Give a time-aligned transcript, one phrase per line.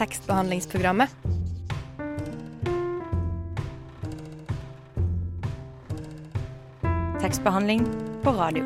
[0.00, 1.08] tekstbehandlingsprogrammet.
[7.20, 7.84] Tekstbehandling
[8.22, 8.64] på radio.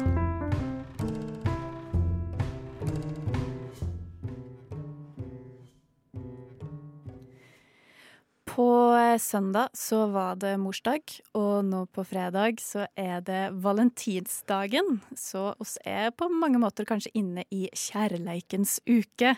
[8.44, 11.02] På eh, søndag så var det morsdag,
[11.34, 15.00] og nå på fredag så er det valentinsdagen.
[15.18, 19.34] Så oss er på mange måter kanskje inne i kjærleikens uke.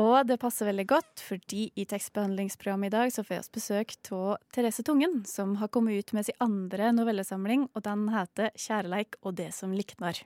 [0.00, 3.94] Og det passer veldig godt, fordi i tekstbehandlingsprogrammet i dag så får vi oss besøk
[4.16, 9.20] av Therese Tungen, som har kommet ut med sin andre novellesamling, og den heter 'Kjærleik
[9.22, 10.24] og det som liknar'.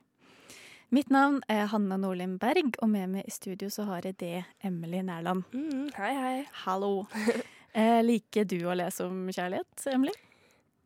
[0.91, 4.45] Mitt navn er Hanna Nordlim Berg, og med meg i studio så har jeg det
[4.63, 5.43] Emily Nærland.
[5.53, 6.47] Mm, hei, hei.
[6.65, 7.07] Hallo.
[7.77, 10.13] Eh, liker du å lese om kjærlighet, Emily?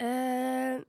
[0.03, 0.81] Eh,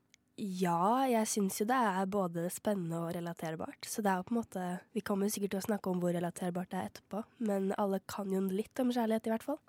[0.42, 3.86] ja, jeg syns jo det er både spennende og relaterbart.
[3.86, 4.64] Så det er jo på en måte
[4.96, 8.32] Vi kommer sikkert til å snakke om hvor relaterbart det er etterpå, men alle kan
[8.34, 9.60] jo litt om kjærlighet, i hvert fall.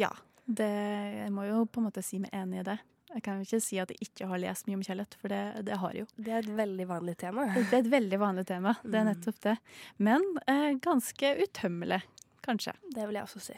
[0.00, 0.10] Ja.
[0.44, 2.78] Det, jeg må jo på en måte si meg enig i det.
[3.14, 5.42] Jeg kan jo ikke si at jeg ikke har lest mye om kjærlighet, for det,
[5.68, 6.08] det har jeg jo.
[6.26, 7.44] Det er et veldig vanlig tema.
[7.54, 9.12] Det er et veldig vanlig tema, det er Mm.
[9.12, 9.54] nettopp det.
[9.98, 12.00] Men eh, ganske utømmelig,
[12.42, 12.74] kanskje.
[12.90, 13.56] Det vil jeg også si.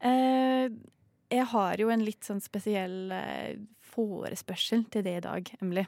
[0.00, 0.70] Eh,
[1.30, 3.58] jeg har jo en litt sånn spesiell eh,
[3.94, 5.86] forespørsel til det i dag, Emily.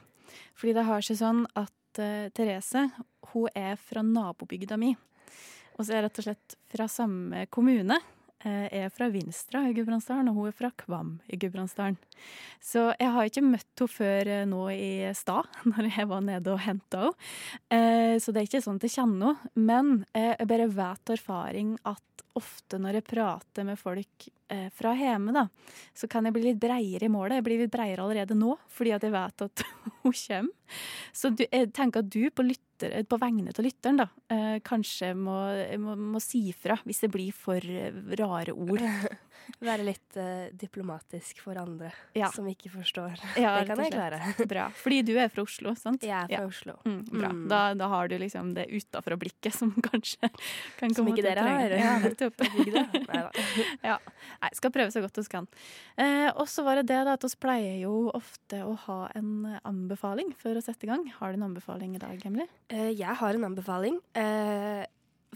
[0.57, 2.87] Fordi det har seg sånn at uh, Therese,
[3.33, 4.93] hun er fra nabobygda mi.
[5.77, 7.97] Og så er rett og slett fra samme kommune.
[8.43, 11.95] Uh, er fra Vinstra i Gudbrandsdalen, og hun er fra Kvam i Gudbrandsdalen.
[12.59, 16.51] Så jeg har ikke møtt henne før uh, nå i stad, når jeg var nede
[16.51, 17.29] og henta henne.
[17.71, 19.53] Eh, Så det er ikke sånn at jeg kjenner henne.
[19.55, 24.27] Men jeg bare vet erfaring at ofte når jeg prater med folk
[24.75, 25.47] fra hjemme, da,
[25.97, 27.39] så kan jeg bli litt breiere i målet.
[27.39, 29.65] Jeg blir litt breiere allerede nå, fordi at jeg vet at
[30.03, 30.77] hun kommer.
[31.13, 35.11] Så du, jeg tenker at du på, lytter, på vegne av lytteren da, eh, kanskje
[35.15, 35.35] må,
[35.83, 38.81] må, må si fra hvis det blir for eh, rare ord.
[39.59, 42.29] Være litt eh, diplomatisk for andre Ja.
[42.31, 43.19] som ikke forstår.
[43.43, 44.19] Ja, det kan jeg klare.
[44.49, 44.69] Bra.
[44.79, 46.05] Fordi du er fra Oslo, sant?
[46.07, 46.47] Jeg er fra Ja.
[46.47, 46.77] Oslo.
[46.87, 47.31] Mm, bra.
[47.35, 47.43] Mm.
[47.51, 50.31] Da, da har du liksom det utafra blikket som kanskje
[50.79, 51.75] kan Som komme ikke til å dere har.
[51.83, 52.41] Ja, nettopp.
[53.83, 53.97] Ja.
[54.43, 55.45] Nei, skal prøve så godt vi kan.
[55.95, 59.53] Eh, og så var det det da, at vi pleier jo ofte å ha en
[59.63, 61.05] anbefaling før å sette i gang.
[61.19, 62.49] Har du en anbefaling i dag, Emily?
[62.67, 64.01] Eh, jeg har en anbefaling.
[64.19, 64.83] Eh,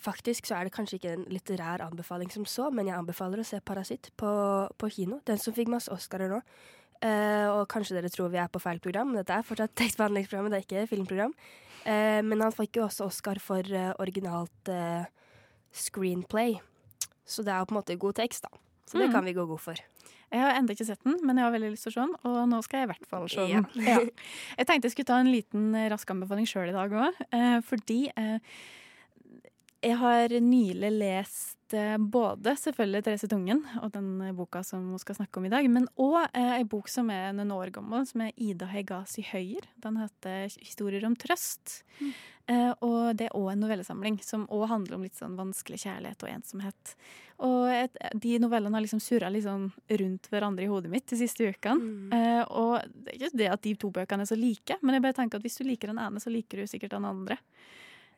[0.03, 3.47] faktisk så er det kanskje ikke en litterær anbefaling som så, men jeg anbefaler å
[3.47, 4.34] se 'Parasitt' på,
[4.75, 5.22] på kino.
[5.25, 6.41] Den som fikk masse Oscarer nå.
[7.00, 10.51] Eh, og kanskje dere tror vi er på feil program, men dette er fortsatt tekstbehandlingsprogrammet,
[10.51, 11.34] det er ikke filmprogram.
[11.85, 14.75] Eh, men han fikk jo også Oscar for eh, originalt
[15.72, 16.59] screenplay.
[17.23, 18.66] Så det er jo på en måte god tekst, da.
[18.88, 19.12] Så det Mhm.
[19.14, 19.75] kan vi gå god for.
[20.31, 22.16] Jeg har ennå ikke sett den, men jeg har veldig lyst til å se den,
[22.24, 23.66] og nå skal jeg i hvert fall se den.
[23.88, 24.00] Ja.
[24.58, 27.59] Jeg tenkte jeg skulle ta en liten eh, rask anbefaling sjøl i dag òg, eh,
[27.62, 28.40] fordi eh,
[29.84, 31.56] jeg har nylig lest
[32.00, 35.67] både selvfølgelig Therese Tungen og den eh, boka som hun skal snakke om i dag,
[35.69, 39.67] men òg eh, ei bok som er noen år gammel, som er Ida Heigasi Høyer.
[39.83, 41.83] Den heter 'Historier om trøst'.
[42.00, 42.13] Mm.
[42.79, 46.29] og det er òg en novellesamling som òg handler om litt sånn vanskelig kjærlighet og
[46.31, 46.94] ensomhet.
[47.45, 49.67] Og et, de novellene har liksom surra litt sånn
[49.99, 51.78] rundt hverandre i hodet mitt de siste ukene.
[51.78, 52.13] Mm.
[52.17, 55.05] Eh, og det er ikke det at de to bøkene er så like, men jeg
[55.05, 57.38] bare tenker at hvis du liker den ene, så liker du sikkert den andre.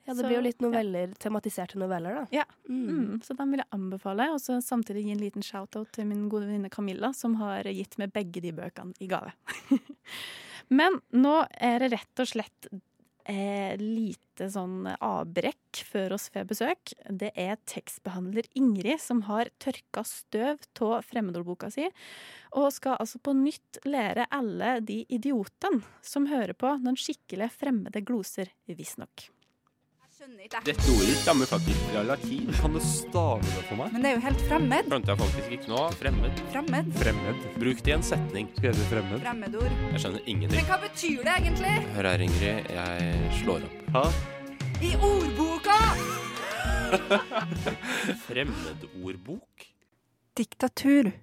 [0.10, 1.08] Ja, det Så, blir jo litt ja.
[1.22, 2.26] tematiserte noveller, da.
[2.34, 2.46] Ja.
[2.66, 2.86] Mm.
[2.90, 6.26] Mm, så den vil jeg anbefale, og så samtidig gi en liten shout-out til min
[6.32, 9.36] gode venninne Camilla, som har gitt meg begge de bøkene i gave.
[10.80, 12.72] Men nå er det rett og slett
[13.30, 16.94] eh, lite sånn avbrekk før oss får besøk.
[17.06, 21.86] Det er tekstbehandler Ingrid som har tørka støv av fremmedordboka si,
[22.58, 28.02] og skal altså på nytt lære alle de idiotene som hører på noen skikkelig fremmede
[28.06, 29.30] gloser, visstnok.
[30.20, 32.50] Dette ordet stammer faktisk fra latin.
[32.60, 33.94] Kan du stave det for meg?
[33.94, 34.90] Men det er jo helt fremmed.
[34.92, 35.84] Skjønte jeg faktisk ikke nå.
[36.02, 36.42] Fremmed.
[36.52, 36.90] Fremmed.
[37.00, 37.46] Fremmed.
[37.62, 38.50] Bruk det i en setning.
[38.58, 39.24] Skrevet fremmed.
[39.24, 39.78] Fremmedord.
[39.94, 40.28] Jeg skjønner
[40.58, 41.76] Men hva betyr det egentlig?
[41.96, 42.68] Hør her, Ingrid.
[42.76, 43.80] Jeg slår opp.
[43.96, 44.04] Hæ?
[44.84, 45.80] I ordboka!
[48.28, 49.70] Fremmedordbok?
[50.36, 51.14] Diktatur.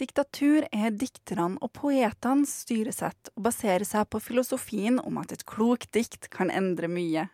[0.00, 5.90] Diktatur er dikterne og poetenes styresett og baserer seg på filosofien om at et klokt
[5.92, 7.26] dikt kan endre mye.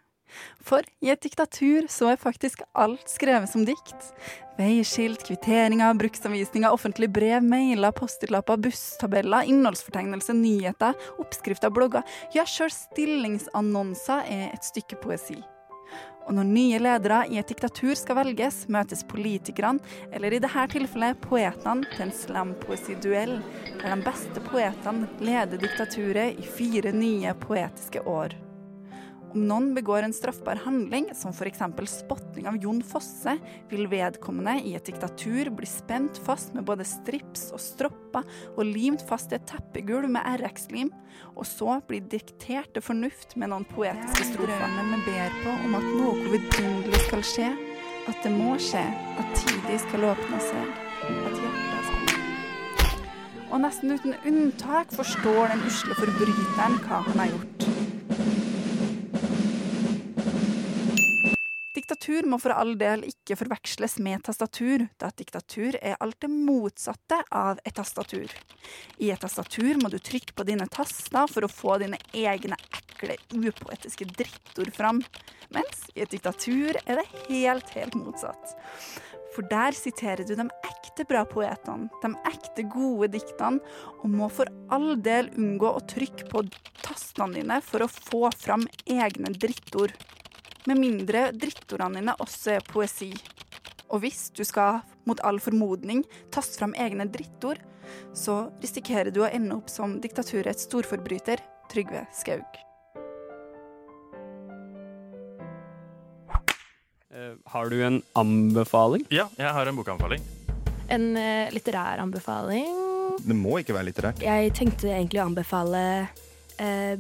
[0.67, 4.11] For i et diktatur så er faktisk alt skrevet som dikt.
[4.59, 12.03] Veiskilt, kvitteringer, bruksanvisninger, offentlige brev, mailer, post-it-lapper, busstabeller, innholdsfortegnelse, nyheter, oppskrifter, blogger.
[12.35, 15.39] Ja, sjøl stillingsannonser er et stykke poesi.
[16.27, 19.79] Og når nye ledere i et diktatur skal velges, møtes politikerne,
[20.11, 23.37] eller i dette tilfellet poetene, til en slampoesiduell,
[23.79, 28.35] der de beste poetene leder diktaturet i fire nye poetiske år.
[29.37, 31.59] Om noen begår en straffbar handling, som f.eks.
[31.93, 33.35] spotting av Jon Fosse,
[33.69, 38.25] vil vedkommende i et diktatur bli spent fast med både strips og stropper
[38.55, 40.89] og limt fast i et teppegulv med RX-lim,
[41.37, 44.57] og så bli diktert til fornuft med noen poetiske strofer.
[44.57, 47.53] Drømmen vi ber på om at noe vidunderlig skal skje,
[48.09, 48.87] at det må skje,
[49.21, 50.65] at tidlig skal åpne seg,
[51.13, 51.77] at hjertet
[53.51, 57.86] Og nesten uten unntak forstår den usle forbryteren hva han har gjort.
[61.87, 66.31] Diktatur må for all del ikke forveksles med tastatur, da et diktatur er alt det
[66.33, 68.33] motsatte av et tastatur.
[68.99, 73.15] I et tastatur må du trykke på dine taster for å få dine egne ekle,
[73.39, 74.99] upoetiske drittord fram,
[75.55, 78.59] mens i et diktatur er det helt, helt motsatt.
[79.37, 83.63] For der siterer du de ekte bra poetene, de ekte gode diktene,
[84.03, 86.49] og må for all del unngå å trykke på
[86.83, 89.95] tastene dine for å få fram egne drittord.
[90.67, 93.13] Med mindre drittordene dine også er poesi.
[93.95, 96.03] Og hvis du skal, mot all formodning,
[96.35, 97.61] taste fram egne drittord,
[98.11, 102.59] så risikerer du å ende opp som diktaturets storforbryter, Trygve Skaug.
[107.15, 109.07] Eh, har du en anbefaling?
[109.15, 110.27] Ja, jeg har en bokanbefaling.
[110.91, 112.75] En eh, litterær anbefaling.
[113.23, 114.27] Det må ikke være litterært.
[114.27, 115.85] Jeg tenkte egentlig å anbefale
[116.59, 116.99] eh,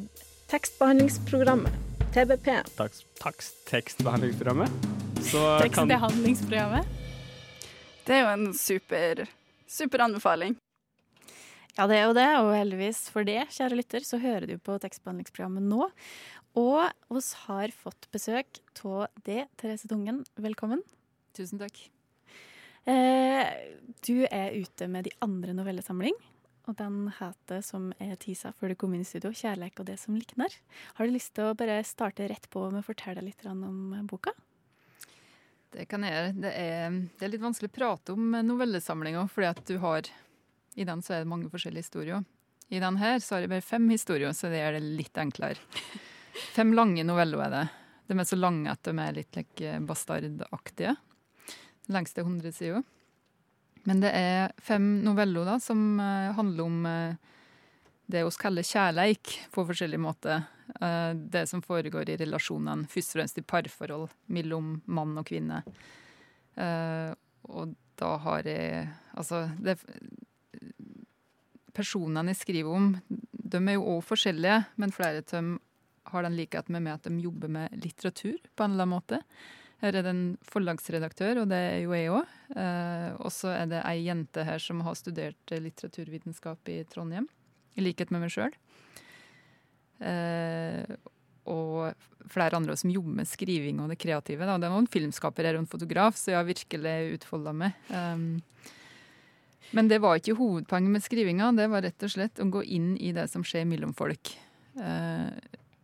[0.54, 1.95] Tekstbehandlingsprogrammet.
[2.16, 2.62] TBP.
[2.76, 4.70] Takst, takst, tekstbehandlingsprogrammet.
[5.20, 6.86] Så Tekstbehandlingsprogrammet.
[8.06, 9.20] Det er jo en super,
[9.68, 10.54] super anbefaling.
[11.76, 14.78] Ja, det er jo det, og heldigvis for det, kjære lytter, så hører du på
[14.80, 15.90] tekstbehandlingsprogrammet nå.
[16.56, 20.22] Og oss har fått besøk av det, Therese Tungen.
[20.40, 20.80] Velkommen.
[21.36, 21.82] Tusen takk.
[22.88, 23.44] Eh,
[24.08, 26.16] du er ute med de andre novellesamling,
[26.66, 29.98] og den heter, som jeg tisa før du kom inn i studio, 'Kjærleik og det
[30.02, 30.58] som likner'.
[30.98, 34.34] Har du lyst til å bare starte rett på med å fortelle litt om boka?
[35.70, 36.32] Det kan jeg gjøre.
[36.40, 40.08] Det er, det er litt vanskelig å prate om novellesamlinga, fordi at du har
[40.76, 42.24] I den så er det mange forskjellige historier.
[42.68, 45.56] I den her så har jeg bare fem historier, så det gjør det litt enklere.
[46.56, 47.66] Fem lange noveller er det.
[48.10, 50.92] De er så lange at de er litt like, bastardaktige.
[51.86, 52.84] Den lengste er 100 sider.
[53.86, 57.34] Men det er fem noveller da, som eh, handler om eh,
[58.10, 60.46] det vi kaller kjærleik på forskjellige måter.
[60.80, 65.62] Eh, det som foregår i relasjonene, først og fremst i parforhold mellom mann og kvinne.
[66.56, 69.76] Og da har jeg Altså, det
[71.76, 75.50] Personene jeg skriver om, de er jo òg forskjellige, men flere av dem
[76.08, 79.18] har den likheten med at de jobber med litteratur på en eller annen måte.
[79.82, 82.37] Her er det en forlagsredaktør, og det er jo jeg òg.
[82.56, 87.28] Eh, og så er det ei jente her som har studert litteraturvitenskap i Trondheim,
[87.76, 88.56] i likhet med meg sjøl.
[90.00, 90.96] Eh,
[91.46, 91.93] og
[92.32, 94.49] flere andre som jobber med skriving og det kreative.
[94.49, 94.56] Da.
[94.58, 97.76] Det var en filmskaper her og en fotograf, så jeg har virkelig utfolda meg.
[97.93, 98.40] Um,
[99.76, 101.52] men det var ikke hovedpoenget med skrivinga.
[101.55, 104.34] Det var rett og slett å gå inn i det som skjer mellom folk.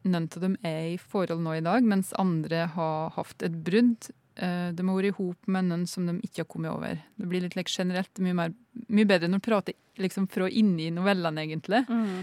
[0.02, 4.10] Noen av dem er i forhold nå i dag, mens andre har hatt et brudd.
[4.34, 7.02] Eh, de har vært i hop med noen som de ikke har kommet over.
[7.16, 8.54] Det blir litt like, generelt mye, mer,
[8.88, 11.84] mye, bedre når du prater liksom, fra inni novellene, egentlig.
[11.88, 12.22] Mm.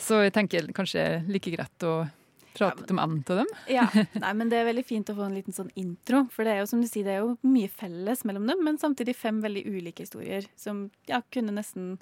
[0.00, 2.00] Så jeg tenker kanskje like greit å
[2.56, 3.50] prate om en av dem.
[3.70, 3.86] Ja,
[4.24, 6.24] Nei, men Det er veldig fint å få en liten sånn intro.
[6.34, 8.80] For det er jo som du sier, det er jo mye felles mellom dem, men
[8.80, 11.94] samtidig fem veldig ulike historier som ja, kunne nesten,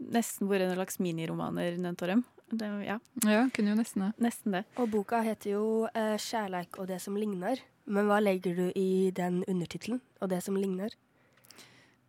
[0.00, 2.24] nesten vært en slags miniromaner, noen av dem.
[2.50, 2.98] Det, ja.
[3.22, 4.10] ja, kunne jo nesten det.
[4.26, 4.64] Nesten det.
[4.80, 7.62] Og boka heter jo uh, 'Kjærleik og det som ligner'.
[7.90, 10.96] Men hva legger du i den undertittelen, 'og det som ligner'?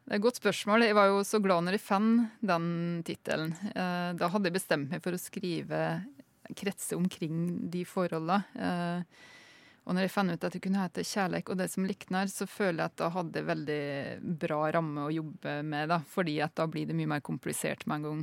[0.02, 0.88] Det er et godt spørsmål.
[0.88, 3.54] Jeg var jo så glad når jeg fant den tittelen.
[3.70, 6.02] Uh, da hadde jeg bestemt meg for å skrive
[6.58, 8.42] kretse omkring de forholdene.
[8.58, 9.38] Uh,
[9.86, 12.50] og når jeg fant ut at det kunne hete 'Kjærleik og det som likner', så
[12.50, 13.82] føler jeg at da hadde jeg veldig
[14.42, 18.02] bra ramme å jobbe med, da, fordi at da blir det mye mer komplisert med
[18.02, 18.22] en gang.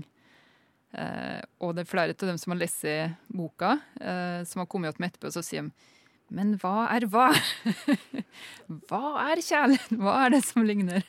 [0.97, 2.87] Eh, og det er flere av dem som har lest
[3.29, 5.95] boka, eh, som har kommet med etterpå, og så sier de
[6.29, 7.31] men hva er hva?
[8.91, 9.95] hva er kjærlighet?
[9.97, 11.07] Hva er det som ligner?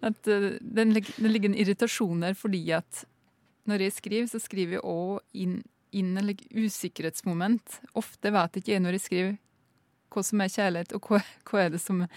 [0.00, 3.02] At den, det ligger en irritasjon der fordi at
[3.68, 5.58] når jeg skriver, så skriver jeg òg inn
[5.96, 7.80] inn like, usikkerhetsmoment.
[7.96, 9.36] Ofte vet jeg ikke jeg når jeg skriver
[10.12, 12.10] hva som er kjærlighet, og hva, hva er det som er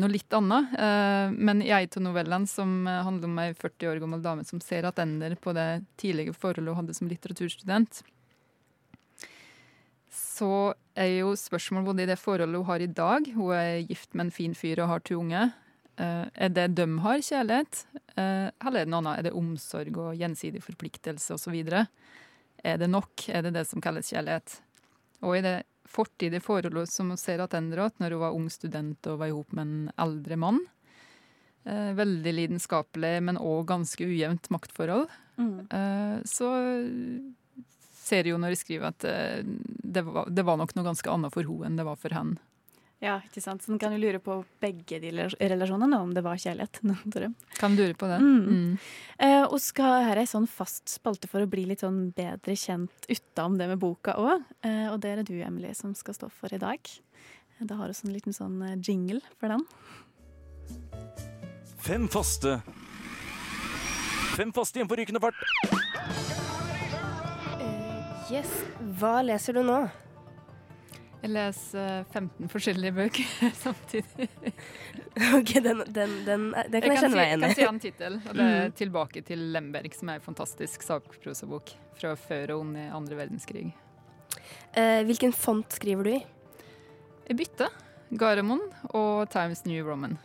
[0.00, 0.72] noe litt annet.
[0.78, 4.62] Uh, men i ei av novellene som handler om ei 40 år gammel dame som
[4.64, 5.68] ser tilbake på det
[6.00, 8.00] tidlige forholdet hun hadde som litteraturstudent,
[10.14, 14.14] så er jo spørsmålet både i det forholdet hun har i dag Hun er gift
[14.14, 15.50] med en fin fyr og har to unge.
[16.00, 17.84] Uh, er det de har kjærlighet,
[18.16, 19.18] uh, eller er det noe annet?
[19.18, 21.54] Er det omsorg og gjensidig forpliktelse osv.?
[22.64, 23.28] Er det nok?
[23.28, 24.58] Er det det som kalles kjærlighet?
[25.22, 25.54] Og i det
[25.88, 29.66] fortidige forhold som hun ser tilbake når hun var ung student og var sammen med
[29.66, 30.62] en eldre mann.
[31.64, 35.06] Eh, veldig lidenskapelig, men òg ganske ujevnt maktforhold.
[35.40, 35.66] Mm.
[35.70, 36.50] Eh, så
[38.04, 41.32] ser jo når jeg skriver at eh, det var, det var nok noe ganske annet
[41.32, 42.36] for henne enn det var for henne.
[43.02, 43.62] Ja, ikke sant?
[43.64, 46.78] Så en kan jo lure på begge de relasjonene, om det var kjærlighet.
[47.60, 48.18] Kan lure på det.
[48.22, 48.44] Mm.
[48.46, 48.78] Mm.
[49.18, 52.54] Eh, og skal her er ei sånn fast spalte for å bli litt sånn bedre
[52.56, 54.46] kjent utenom det med boka òg.
[54.64, 56.80] Eh, og det er det du, Emily, som skal stå for i dag.
[57.58, 59.66] Eh, Da har du sånn liten sånn eh, jingle for den.
[61.84, 62.60] Fem faste.
[64.38, 65.36] Fem faste igjen på rykende fart.
[68.32, 68.48] Yes.
[68.98, 69.82] Hva leser du nå?
[71.24, 74.26] Jeg leser eh, 15 forskjellige bøker samtidig.
[75.38, 77.68] Ok, den, den, den, den kan jeg, kjenne meg igjen kan si i.
[77.70, 78.18] en tittel.
[78.28, 78.74] og Det er Mm.
[78.76, 83.72] 'Tilbake til Lemberg', som er en fantastisk sakprosabok fra før og under andre verdenskrig.
[84.76, 86.20] Eh, hvilken font skriver du i?
[87.30, 87.72] Jeg bytter.
[88.20, 90.18] Garamond og Times New Roman.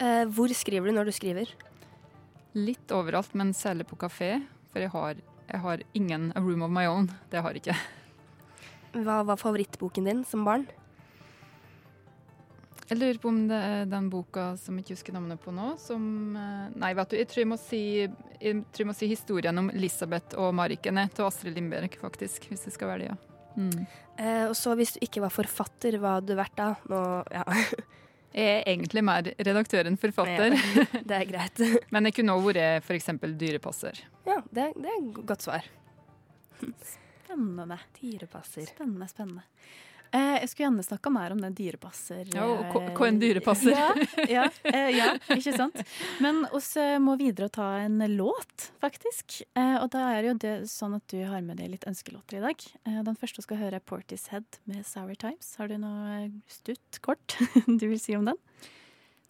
[0.00, 1.48] Eh, hvor skriver du når du skriver?
[2.54, 4.42] Litt overalt, men særlig på kafé.
[4.72, 5.14] For jeg har,
[5.48, 7.08] jeg har ingen A Room of My Own.
[7.30, 7.78] Det har jeg ikke.
[8.92, 10.66] Hva var favorittboken din som barn?
[12.90, 15.76] Jeg lurer på om det er den boka som jeg ikke husker navnet på nå,
[15.78, 16.02] som
[16.34, 19.62] eh, Nei, vet du, jeg tror jeg må si, jeg tror jeg må si historien
[19.62, 23.14] om Elisabeth og Marikene til Astrid Lindberg, faktisk, hvis jeg skal velge.
[23.54, 23.84] Mm.
[24.18, 26.72] Eh, og så hvis du ikke var forfatter, hva hadde du vært da?
[26.90, 27.46] Nå, ja.
[28.30, 30.54] Jeg er egentlig mer redaktør enn forfatter.
[30.54, 31.62] Ja, det er greit.
[31.94, 33.10] Men jeg kunne òg vært f.eks.
[33.26, 34.02] dyrepasser.
[34.22, 35.66] Ja, det, det er et godt svar.
[37.30, 37.78] Spennende.
[38.00, 38.66] Dyrepasser.
[38.66, 39.42] Spennende, spennende.
[40.12, 42.24] Eh, jeg skulle gjerne snakka mer om den dyrepasser...
[42.34, 43.70] Ja, eh, hva- hva en dyrepasser.
[43.70, 43.92] Ja,
[44.26, 45.76] ja, eh, ja, ikke sant?
[46.18, 49.36] Men oss eh, må videre og ta en låt, faktisk.
[49.54, 52.42] Eh, og da er jo det sånn at du har med deg litt ønskelåter i
[52.48, 52.66] dag.
[52.90, 55.54] Eh, den første du skal høre er Portishead med Sour Times.
[55.62, 57.38] Har du noe eh, stutt, kort,
[57.70, 58.42] du vil si om den?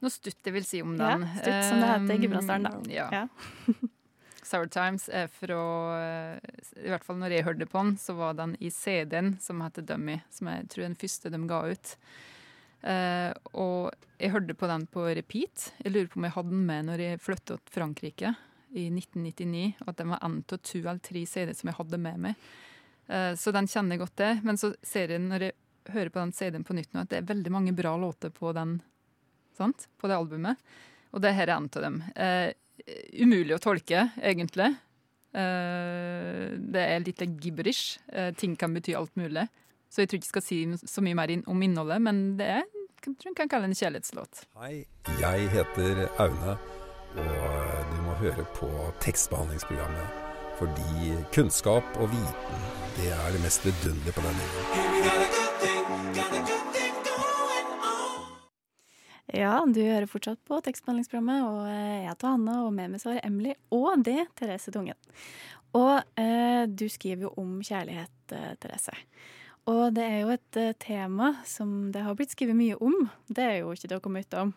[0.00, 1.28] Noe stutt jeg vil si om den.
[1.28, 2.88] Ja, stutt, som det heter i Gudbrandsdalen, da.
[2.88, 3.10] Ja.
[3.12, 3.26] Ja.
[4.50, 5.60] Sour Times er fra
[6.00, 6.50] eh,
[6.82, 9.86] I hvert fall når jeg hørte på den, så var den i CD-en som heter
[9.86, 11.94] Dummy, som jeg tror er den første de ga ut.
[12.80, 13.30] Uh,
[13.60, 15.70] og jeg hørte på den på repeat.
[15.84, 18.34] Jeg lurer på om jeg hadde den med når jeg flytta til Frankrike
[18.72, 19.64] i 1999.
[19.84, 22.46] Og at den var en av to eller tre CD-er som jeg hadde med meg.
[23.10, 24.40] Uh, så den kjenner jeg godt til.
[24.48, 25.58] Men så ser jeg når jeg
[25.92, 28.54] hører på den CD-en på nytt nå, at det er veldig mange bra låter på
[28.56, 28.78] den,
[29.58, 29.86] sant?
[30.00, 30.58] på det albumet.
[31.10, 32.02] Og det her er en av dem.
[32.14, 32.52] Eh,
[33.22, 34.70] umulig å tolke, egentlig.
[35.30, 37.98] Eh, det er litt gibberish.
[38.12, 39.46] Eh, ting kan bety alt mulig.
[39.90, 42.64] Så jeg tror ikke jeg skal si så mye mer om innholdet, men det er
[43.00, 44.32] jeg tror jeg kan kalle det en kjærlighetslåt.
[44.60, 44.74] Hei,
[45.22, 46.52] jeg heter Aune,
[47.16, 48.68] og du må høre på
[49.00, 50.06] tekstbehandlingsprogrammet.
[50.60, 52.60] Fordi kunnskap og viten,
[53.00, 56.59] det er det mest vidunderlige på denne jorden.
[59.30, 63.12] Ja, du hører fortsatt på tekstbehandlingsprogrammet, og eh, jeg heter Hanna, og med meg så
[63.14, 64.98] er Emily, og det Therese Tungen.
[65.78, 68.96] Og eh, du skriver jo om kjærlighet, eh, Therese.
[69.70, 72.96] Og det er jo et eh, tema som det har blitt skrevet mye om.
[73.30, 74.50] Det er jo ikke det å komme utenom.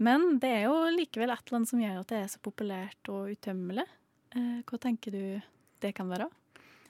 [0.00, 3.12] Men det er jo likevel et eller annet som gjør at det er så populært
[3.12, 3.84] og utømmelig.
[4.68, 5.22] Hva tenker du
[5.80, 6.26] det kan være?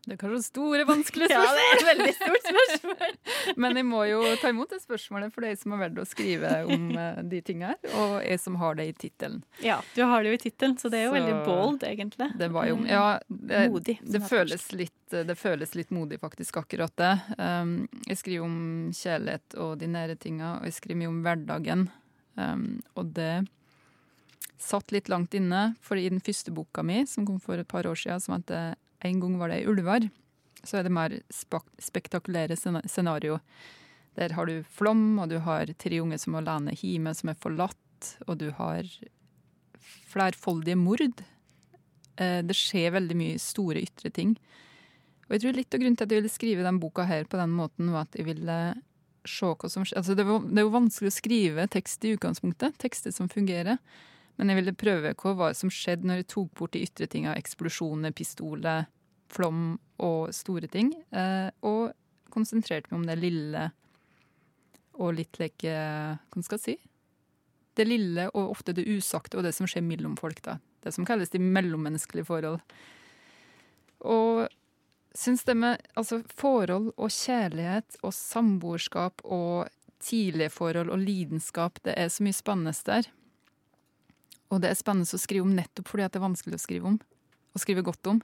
[0.07, 1.57] Det er kanskje store, vanskelige Ja, spørsmål.
[1.59, 3.57] det er et veldig stort spørsmål.
[3.65, 6.53] Men jeg må jo ta imot det spørsmålet for deg som har valgt å skrive
[6.71, 9.41] om eh, de tingene her, og jeg som har det i tittelen.
[9.65, 12.31] Ja, du har det jo i tittelen, så det er jo Så- veldig bold, egentlig.
[12.39, 16.95] Det var jo Ja, det, Modig, det, føles litt, det føles litt modig, faktisk, akkurat
[17.03, 17.13] det.
[17.43, 17.75] Um,
[18.07, 18.57] jeg skriver om
[18.95, 21.87] kjærlighet og de nære tinga, og jeg skriver mye om hverdagen.
[22.39, 23.35] Um, og det
[24.59, 27.87] satt litt langt inne, for i den første boka mi, som kom for et par
[27.91, 30.11] år siden, som heter 'En gang var det i ulvar',
[30.63, 31.21] så er det mer
[31.79, 32.57] spektakulære
[32.89, 33.41] scenario.
[34.17, 37.35] Der har du flom, og du har tre unge som må alene hjemme, som er
[37.35, 38.83] forlatt, og du har
[39.81, 41.23] flerfoldige mord.
[42.17, 44.37] Eh, Det skjer veldig mye store ytre ting.
[45.27, 47.37] Og jeg tror litt av grunnen til at jeg ville skrive den boka her på
[47.37, 48.59] den måten, var at jeg ville
[49.27, 49.99] se hva som skjer.
[49.99, 53.81] Altså det er jo vanskelig å skrive tekst i utgangspunktet, tekster som fungerer.
[54.37, 57.09] Men jeg ville prøve hva var det som skjedde når jeg tok bort de ytre
[57.11, 58.89] tinga, eksplosjoner, pistoler,
[59.33, 60.93] flom og store ting.
[61.11, 61.95] Eh, og
[62.33, 63.71] konsentrerte meg om det lille
[64.97, 66.77] og litt like Hva skal jeg si?
[67.77, 70.41] Det lille og ofte det usagte og det som skjer mellom folk.
[70.45, 70.59] da.
[70.85, 72.61] Det som kalles de mellommenneskelige forhold.
[74.01, 74.47] Og
[75.17, 79.69] syns det med altså, forhold og kjærlighet og samboerskap og
[80.01, 83.09] tidlige forhold og lidenskap, det er så mye spennende der.
[84.57, 86.99] Og det er spennende å skrive om nettopp fordi det er vanskelig å skrive om.
[87.53, 88.23] Og skrive godt om.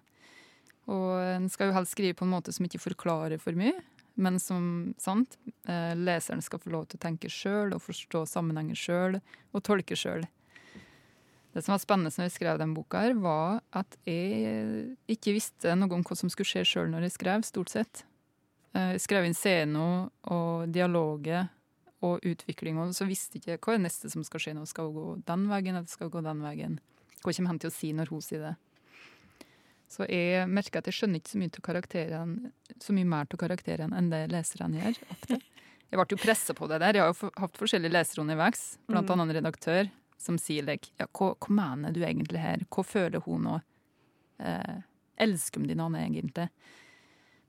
[0.93, 3.77] Og en skal jo helst skrive på en måte som ikke forklarer for mye.
[4.15, 8.77] men som sant, eh, leseren skal få lov til å tenke sjøl og forstå sammenhenger
[8.77, 9.15] sjøl
[9.55, 10.27] og tolke sjøl.
[11.55, 15.73] Det som var spennende når jeg skrev den boka, her, var at jeg ikke visste
[15.77, 18.05] noe om hva som skulle skje sjøl når jeg skrev, stort sett.
[18.75, 21.49] Eh, Jeg skrev inn scenen og dialoger
[22.03, 24.65] og utvikling, og så visste ikke hva er neste som skal skje nå.
[24.67, 26.79] Skal hun gå den veien, eller skal hun gå den veien?
[27.23, 28.55] Hva kommer han til å si når hun sier det?
[29.93, 34.09] Så jeg merker at jeg skjønner ikke så mye, så mye mer til karakterene enn
[34.11, 35.01] det leserne gjør.
[35.15, 35.39] ofte.
[35.93, 36.97] Jeg ble jo pressa på det der.
[36.97, 39.13] Jeg har jo hatt forskjellige lesere underveis, blant Mm.
[39.21, 42.65] annet en redaktør som sier like, ja, hva, hva mener du egentlig her?
[42.73, 43.59] Hva føler hun nå?
[44.41, 44.81] Eh,
[45.21, 46.49] elsker hun din Anne egentlig?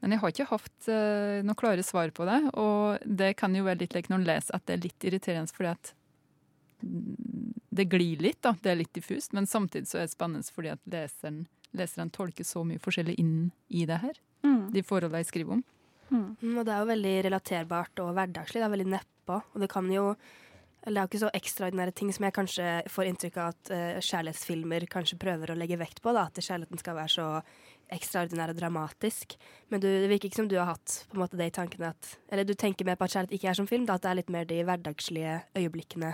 [0.04, 3.64] Men jeg har ikke hatt eh, noe klare svar på det, og det kan jo
[3.64, 5.92] være litt like når en leser at det er litt irriterende fordi at
[6.84, 8.52] mm, det glir litt, da.
[8.60, 12.48] Det er litt diffust, men samtidig så er det spennende fordi at leseren, leseren tolker
[12.48, 13.38] så mye forskjellig inn
[13.72, 14.20] i det her.
[14.44, 14.74] Mm.
[14.76, 15.64] De forholdene jeg skriver om.
[16.12, 18.60] Mm, og det er jo veldig relaterbart og hverdagslig.
[18.60, 19.40] Det er veldig nedpå.
[19.56, 20.10] Og det kan jo
[20.84, 23.70] eller det er jo ikke så ekstraordinære ting som jeg kanskje får inntrykk av at
[23.72, 26.12] uh, kjærlighetsfilmer kanskje prøver å legge vekt på.
[26.16, 27.28] Da, at kjærligheten skal være så
[27.94, 29.38] ekstraordinær og dramatisk.
[29.72, 31.94] Men du, det virker ikke som du har hatt på en måte det i tankene
[31.94, 34.12] at Eller du tenker mer på at kjærlighet ikke er som film, da, at det
[34.12, 36.13] er litt mer de hverdagslige øyeblikkene,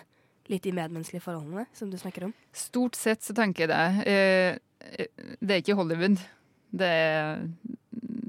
[0.53, 2.35] litt de medmenneskelige forholdene som du snakker om.
[2.53, 4.09] Stort sett så tenker jeg det.
[4.13, 4.59] Eh,
[4.93, 6.21] eh, det er ikke Hollywood.
[6.69, 7.47] Det er,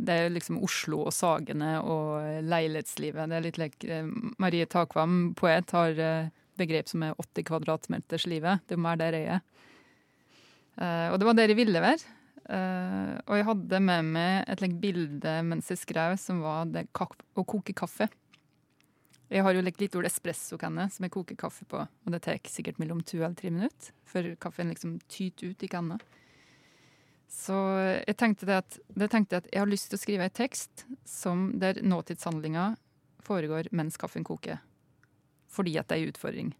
[0.07, 3.31] det er liksom Oslo og Sagene og leilighetslivet.
[3.31, 6.31] Det er litt like eh, Marie Takvam, poet, har eh,
[6.61, 8.65] begrep som er 80 kvadratmeterslivet.
[8.69, 9.45] Det er være der jeg er.
[10.81, 12.17] Eh, og det var der jeg ville være.
[12.51, 16.89] Eh, og jeg hadde med meg et like, bilde mens jeg skrev, som var det
[16.91, 18.09] å koke kaffe.
[19.31, 22.41] Jeg har jo like, litt ord espressokanne som jeg koker kaffe på, og det tar
[22.51, 26.01] sikkert mellom to eller tre minutter før kaffen liksom tyter ut i kanna.
[27.31, 27.55] Så
[28.09, 30.85] jeg tenkte, det at, det tenkte at jeg har lyst til å skrive en tekst
[31.07, 32.73] som der nåtidshandlinga
[33.23, 34.59] foregår mens kaffen koker.
[35.51, 36.51] Fordi at det er en utfordring.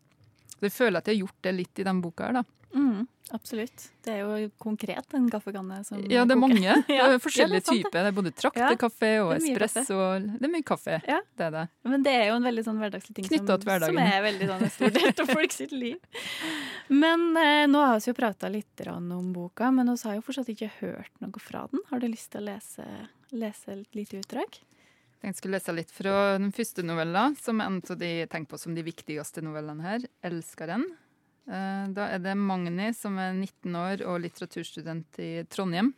[0.57, 2.45] Så jeg føler at jeg har gjort det litt i den boka her, da.
[2.77, 3.87] Mm, absolutt.
[4.05, 6.41] Det er jo konkret, en kaffekanne som Ja, det er koker.
[6.43, 6.75] mange.
[6.89, 7.97] Det Ja, er ja, forskjellige det er typer.
[7.99, 9.99] Det er både traktekaffe og espresso.
[10.39, 11.01] Det er mye kaffe.
[11.07, 11.65] Det er det.
[11.89, 13.51] Men det er jo en veldig sånn hverdagslig ting som,
[13.87, 15.99] som er veldig sånn en stor del av folk sitt liv.
[16.89, 20.49] Men eh, nå har vi jo prata litt om boka, men vi har jo fortsatt
[20.53, 21.85] ikke hørt noe fra den.
[21.91, 22.87] Har du lyst til å lese,
[23.31, 24.61] lese et lite utdrag?
[25.21, 28.59] Jeg skulle lese litt fra den første novella, som er en av de tenker på
[28.63, 30.87] som de viktigste novellene her, 'Elskeren'.
[31.51, 35.93] Eh, Da er det Magni, som er 19 år og litteraturstudent i Trondheim.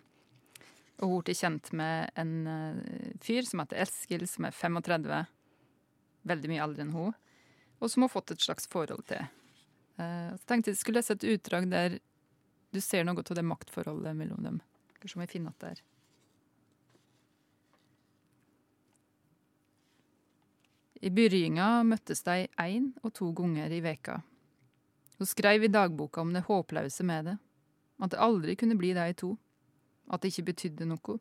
[1.02, 5.26] Og hun er kjent med en eh, fyr som heter Eskil, som er 35.
[6.24, 7.12] Veldig mye eldre enn hun.
[7.82, 9.28] Og som hun har fått et slags forhold til.
[9.98, 11.98] Eh, Så tenkte jeg skulle lese et utdrag der
[12.72, 14.60] du ser noe av det maktforholdet mellom dem.
[15.00, 15.82] Kanskje om jeg finner at det er.
[21.02, 24.22] I byrjinga møttes de én og to ganger i veka.
[25.22, 27.36] Hun skrev i dagboka om det håpløse med det,
[28.02, 29.28] at det aldri kunne bli de to,
[30.10, 31.14] at det ikke betydde noe,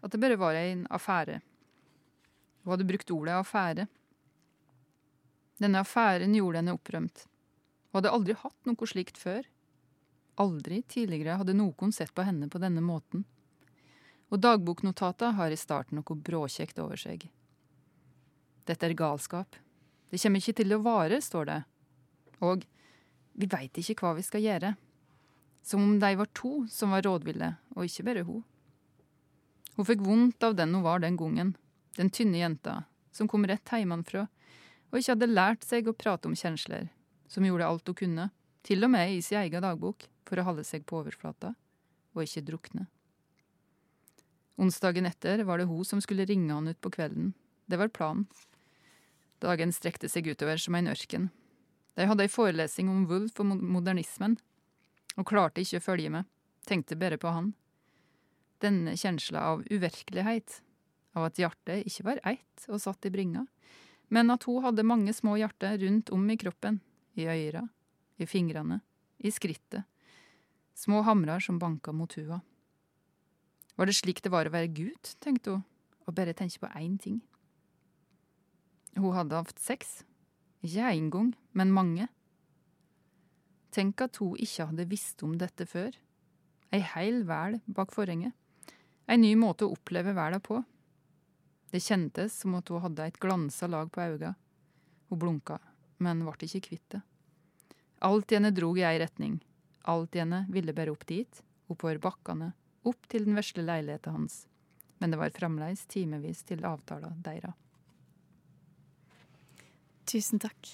[0.00, 1.42] at det bare var en affære.
[2.62, 3.86] Hun hadde brukt ordet affære.
[5.60, 7.26] Denne affæren gjorde henne opprømt.
[7.92, 9.44] Hun hadde aldri hatt noe slikt før.
[10.40, 13.28] Aldri tidligere hadde noen sett på henne på denne måten.
[14.32, 17.28] Og dagboknotata har i starten noe bråkjekt over seg.
[18.64, 19.60] Dette er galskap.
[20.08, 21.64] Det kommer ikke til å vare, står det.
[22.40, 22.64] Og
[23.34, 24.74] vi veit ikke hva vi skal gjøre.
[25.64, 28.42] Som om de var to som var rådville, og ikke bare hun.
[29.74, 31.54] Hun fikk vondt av den hun var den gangen,
[31.98, 34.28] den tynne jenta, som kom rett hjemmefra,
[34.92, 36.90] og ikke hadde lært seg å prate om kjensler,
[37.26, 38.30] som gjorde alt hun kunne,
[38.62, 41.54] til og med i sin egen dagbok, for å holde seg på overflata,
[42.14, 42.86] og ikke drukne.
[44.60, 47.32] Onsdagen etter var det hun som skulle ringe han ut på kvelden.
[47.66, 48.28] Det var planen.
[49.42, 51.32] Dagen strekte seg utover som en ørken.
[51.94, 54.36] De hadde ei forelesing om Wulf og modernismen,
[55.14, 56.26] og klarte ikke å følge med,
[56.66, 57.52] tenkte bare på han.
[58.62, 60.60] Denne kjensla av uvirkelighet,
[61.14, 63.44] av at hjertet ikke var ett og satt i bringa,
[64.10, 66.80] men at hun hadde mange små hjerter rundt om i kroppen,
[67.14, 67.62] i øyra,
[68.18, 68.80] i fingrene,
[69.22, 69.86] i skrittet,
[70.74, 72.40] små hamrer som banka mot hua.
[73.78, 75.64] Var det slik det var å være gutt, tenkte hun,
[76.06, 77.22] og bare tenke på én ting.
[78.94, 80.02] Hun hadde hatt sex.
[80.62, 82.08] Ikke én gang, men mange.
[83.74, 85.94] Tenk at hun ikke hadde visst om dette før.
[86.74, 88.34] Ei heil vel bak forhenget.
[89.10, 90.60] Ei ny måte å oppleve verden på.
[91.74, 94.34] Det kjentes som at hun hadde et glansa lag på øynene.
[95.10, 95.58] Hun blunka,
[96.02, 97.02] men ble ikke kvitt det.
[98.04, 99.38] Alt i henne drog i ei retning.
[99.90, 102.52] Alt i henne ville bare opp dit, oppover bakkene,
[102.88, 104.44] opp til den vesle leiligheten hans.
[104.98, 107.58] Men det var fremdeles timevis til avtaler deres.
[110.08, 110.68] Tusen takk.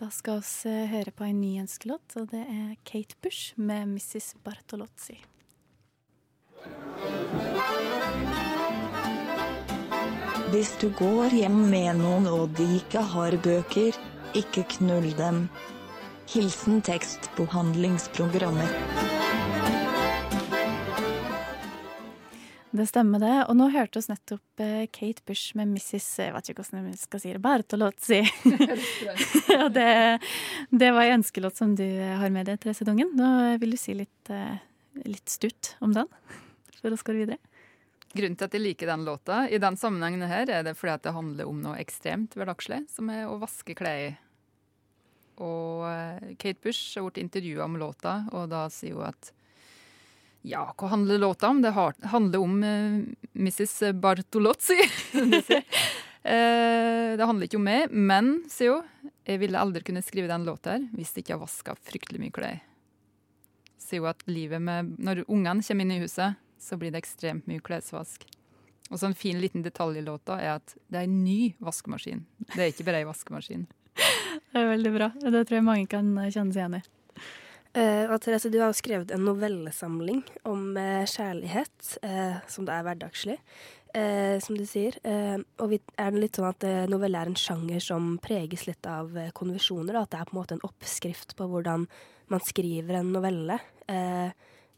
[0.00, 4.32] Da skal vi høre på en ny ønskelåt, og det er Kate Bush med 'Mrs.
[4.40, 5.20] Bartolozzi'.
[10.50, 13.92] Hvis du går hjem med noen og de ikke har bøker,
[14.34, 15.48] ikke knull dem.
[16.32, 19.19] Hilsen tekstbehandlingsprogrammet.
[22.70, 23.34] Det stemmer det.
[23.50, 26.06] Og nå hørte oss nettopp eh, Kate Bush med Mrs.
[26.22, 27.42] Jeg vet ikke hvordan jeg skal si det.
[27.42, 28.20] Bartolozzi.
[29.64, 29.90] Og det,
[30.70, 33.10] det var en ønskelåt som du har med deg, Therese Dungen.
[33.18, 34.62] Nå vil du si litt, eh,
[35.02, 36.10] litt stutt om den
[36.80, 37.42] før vi går videre.
[38.10, 41.04] Grunnen til at jeg liker den låta, i den sammenhengen her, er det fordi at
[41.04, 44.16] det handler om noe ekstremt hverdagslig, som er å vaske klær.
[45.42, 49.34] Og eh, Kate Bush har blitt intervjua om låta, og da sier hun at
[50.42, 51.62] ja, hva handler låta om?
[51.62, 53.92] Det handler om uh, Mrs.
[53.94, 54.80] Bartolozzi.
[55.14, 55.36] uh,
[57.16, 60.74] det handler ikke om meg, men, sier hun, jeg ville aldri kunne skrive den låta
[60.74, 62.60] her hvis jeg ikke har vaska fryktelig mye klær.
[63.80, 67.48] Sier hun at livet med Når ungene kommer inn i huset, så blir det ekstremt
[67.48, 68.24] mye klesvask.
[68.90, 72.24] Og så en fin liten detalj i låta er at det er en ny vaskemaskin.
[72.54, 73.68] Det er ikke bare ei vaskemaskin.
[74.50, 75.06] Det er veldig bra.
[75.14, 76.82] Det tror jeg mange kan kjenne seg igjen i.
[77.70, 82.74] Uh, og Therese, du har jo skrevet en novellesamling om uh, kjærlighet, uh, som det
[82.74, 83.36] er hverdagslig,
[83.90, 84.94] som du sier.
[85.02, 89.96] og er det litt sånn at novelle er en sjanger som preges litt av konvensjoner?
[89.98, 91.88] At det er på en måte en oppskrift på hvordan
[92.30, 93.56] man skriver en novelle,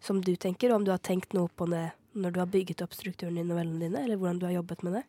[0.00, 0.72] som du tenker?
[0.72, 3.44] Og om du har tenkt noe på det når du har bygget opp strukturen i
[3.44, 5.04] novellene dine, eller hvordan du har jobbet med det?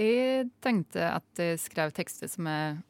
[0.00, 2.80] Jeg tenkte at jeg skrev tekster som er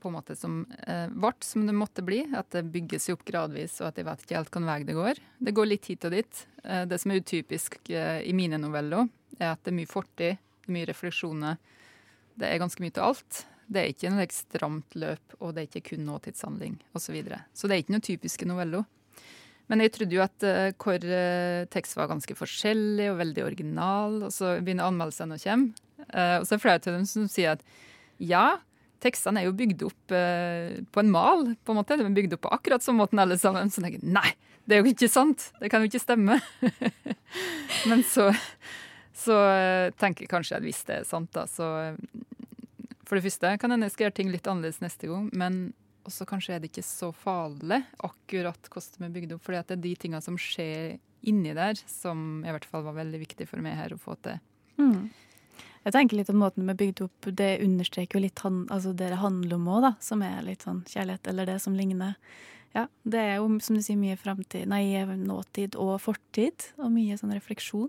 [0.00, 2.22] på en måte som eh, ble som det måtte bli.
[2.36, 5.22] At det bygges opp gradvis, og at jeg vet ikke helt hvilken vei det går.
[5.38, 6.44] Det går litt hit og dit.
[6.64, 9.08] Eh, det som er utypisk eh, i mine noveller,
[9.38, 11.60] er at det er mye fortid, mye refleksjoner.
[12.40, 13.42] Det er ganske mye til alt.
[13.70, 17.04] Det er ikke noe stramt løp, og det er ikke kun nåtidshandling osv.
[17.04, 17.44] Så, videre.
[17.54, 18.88] så det er ikke noe typiske noveller.
[19.70, 24.16] Men jeg trodde jo at uh, hvor uh, tekst var ganske forskjellig og veldig original,
[24.26, 25.86] og så begynner anmeldelsene å komme.
[26.08, 27.62] Uh, og så er det flere av dem som sier at
[28.18, 28.58] ja,
[29.02, 31.98] tekstene er jo bygd opp eh, på en mal, på en måte.
[31.98, 33.72] De er bygd opp på akkurat samme måten alle sammen.
[33.72, 34.32] Så tenker jeg nei,
[34.68, 35.50] det er jo ikke sant.
[35.60, 36.38] Det kan jo ikke stemme.
[37.90, 38.30] Men så,
[39.16, 41.92] så uh, tenker jeg kanskje at hvis det er sant, da, så
[43.08, 45.54] For det første kan hende jeg skal gjøre ting litt annerledes neste gang, men
[46.06, 49.42] også kanskje er det ikke så farlig akkurat hvordan de er bygd opp.
[49.46, 53.20] fordi det er de tingene som skjer inni der, som i hvert fall var veldig
[53.20, 54.38] viktig for meg her å få til.
[54.80, 55.10] Mm.
[55.80, 58.92] Jeg tenker litt om måten vi bygde bygd opp, det understreker jo litt han, altså
[58.92, 59.92] det det handler om òg, da.
[60.04, 62.18] Som er litt sånn kjærlighet, eller det som ligner.
[62.76, 64.84] Ja, det er jo som du sier mye framtid, nei,
[65.18, 67.88] nåtid og fortid, og mye sånn refleksjon.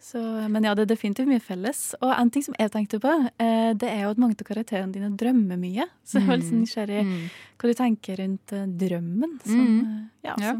[0.00, 1.90] Så, men ja, det er definitivt mye felles.
[2.00, 4.94] Og en ting som jeg tenkte på, eh, det er jo at mange av karakterene
[4.94, 5.84] dine drømmer mye.
[6.08, 7.18] Så jeg var litt sånn nysgjerrig mm.
[7.60, 9.34] hva du tenker rundt uh, drømmen.
[9.44, 9.98] Som, mm.
[10.24, 10.54] ja, ja.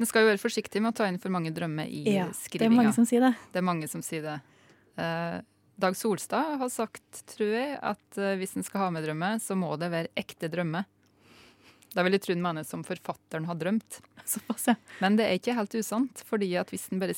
[0.00, 2.66] Du skal jo være forsiktig med å ta inn for mange drømmer i ja, skrivinga.
[2.66, 3.32] Det er mange som sier det.
[3.54, 4.36] Det er mange som sier det.
[4.98, 5.38] Uh,
[5.82, 9.56] Dag Solstad har sagt, tror jeg, at uh, hvis en skal ha med drømmer, så
[9.58, 10.84] må det være ekte drømmer.
[11.90, 13.98] Da vil jeg tro en mener som forfatteren har drømt.
[14.32, 14.76] Såpass, ja.
[15.02, 17.16] Men det er ikke helt usant, fordi at hvis en bare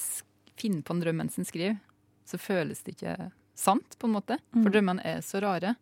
[0.56, 1.76] finner på en drøm mens en skriver,
[2.24, 4.38] så føles det ikke sant, på en måte.
[4.54, 4.72] For mm.
[4.72, 5.74] drømmene er så rare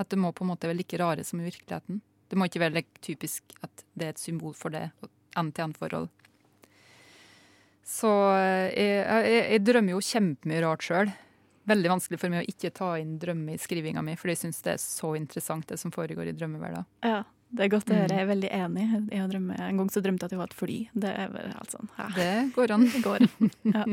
[0.00, 2.00] at det må på en måte være like rare som i virkeligheten.
[2.32, 4.86] Det må ikke være like typisk at det er et symbol for det,
[5.36, 6.08] end-til-end-forhold.
[7.84, 11.12] Så eh, jeg, jeg, jeg, drømmer jo kjempemye rart sjøl
[11.68, 14.62] veldig vanskelig for meg å ikke ta inn drømmer i skrivinga mi, for jeg syns
[14.64, 16.88] det er så interessant, det som foregår i drømmeverdenen.
[17.06, 17.22] Ja,
[17.52, 18.08] det er godt å høre.
[18.08, 18.14] Mm.
[18.16, 18.84] Jeg er veldig enig.
[19.12, 20.78] Jeg drømme, en gang så drømte jeg at jeg var et fly.
[21.04, 22.08] Det er vel alt sånn, ja.
[22.16, 22.86] Det går an.
[22.94, 23.26] Det går.
[23.68, 23.84] Ja.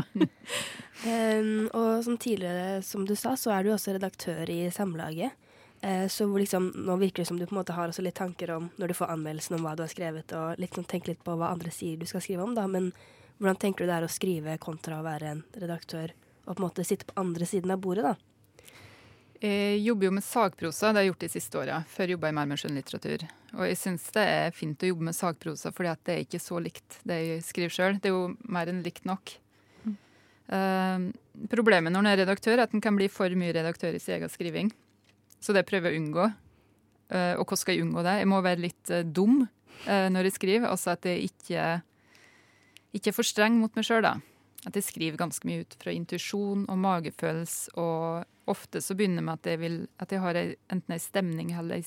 [1.12, 5.36] um, og som tidligere, som du sa, så er du også redaktør i Samlaget.
[5.84, 8.55] Uh, så liksom, nå virker det som du på en måte har også litt tanker
[8.55, 11.36] om, når du får anmeldelsen om hva du har skrevet, og liksom tenker litt på
[11.36, 12.63] hva andre sier du skal skrive om, da.
[12.71, 12.93] Men
[13.39, 16.15] hvordan tenker du det er å skrive kontra å være en redaktør?
[16.49, 18.17] Og på en måte sitte på andre siden av bordet, da?
[19.39, 21.75] Jeg jobber jo med sagprosa, det har jeg gjort de siste åra.
[21.88, 23.21] Før jobba jeg mer med skjønnlitteratur.
[23.55, 26.59] Og jeg syns det er fint å jobbe med sagprosa, fordi det er ikke så
[26.59, 27.99] likt det jeg skriver sjøl.
[28.01, 29.31] Det er jo mer enn likt nok.
[29.85, 29.95] Mm.
[30.51, 34.01] Uh, problemet når en er redaktør, er at en kan bli for mye redaktør i
[34.03, 34.73] sin egen skriving.
[35.39, 36.27] Så det prøver jeg å unngå.
[37.09, 38.17] Uh, og hvordan skal jeg unngå det?
[38.19, 39.45] Jeg må være litt uh, dum
[39.88, 40.67] når jeg skriver.
[40.67, 41.65] Altså at jeg ikke,
[42.99, 44.17] ikke er for streng mot meg sjøl, da.
[44.67, 47.76] At jeg skriver ganske mye ut fra intuisjon og magefølelse.
[47.80, 51.54] Og ofte så begynner det med at jeg, vil, at jeg har enten en stemning
[51.56, 51.86] eller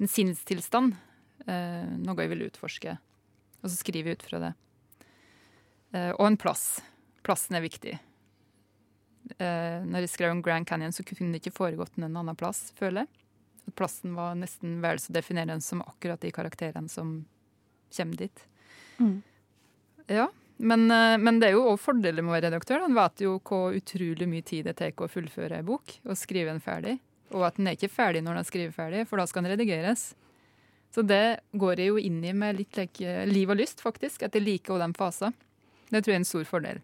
[0.00, 0.96] en sinnstilstand.
[1.44, 2.96] Eh, noe jeg vil utforske.
[3.60, 4.52] Og så skriver jeg ut fra det.
[5.92, 6.80] Eh, og en plass.
[7.24, 7.98] Plassen er viktig.
[9.38, 12.72] eh, når jeg skrev om Grand Canyon, så kunne det ikke foregått en annen plass,
[12.76, 13.22] føler jeg.
[13.68, 17.22] At plassen var nesten vel så definerende som akkurat de karakterene som
[17.96, 18.42] kommer dit.
[18.98, 19.22] Mm.
[20.12, 22.84] Ja, men, eh, men det er jo òg fordeler med å være redaktør.
[22.84, 26.52] Han vet jo hvor utrolig mye tid det tar å fullføre en bok og skrive
[26.52, 26.98] den ferdig.
[27.34, 29.56] Og at den er ikke ferdig når den er skrevet ferdig, for da skal den
[29.56, 30.12] redigeres.
[30.94, 34.22] Så det går jeg jo inn i med litt like, liv og lyst, faktisk.
[34.22, 35.34] At jeg liker òg den fasen.
[35.90, 36.82] Det tror jeg er en stor fordel.